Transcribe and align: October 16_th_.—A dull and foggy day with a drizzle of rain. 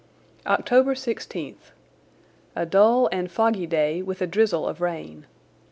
October 0.47 0.95
16_th_.—A 0.95 2.65
dull 2.65 3.07
and 3.11 3.31
foggy 3.31 3.67
day 3.67 4.01
with 4.01 4.19
a 4.19 4.25
drizzle 4.25 4.67
of 4.67 4.81
rain. 4.81 5.27